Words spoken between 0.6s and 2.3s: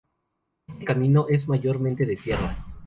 Este camino es mayormente de